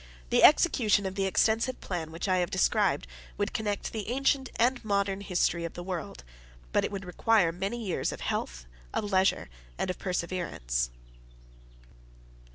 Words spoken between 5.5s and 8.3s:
of the world; but it would require many years of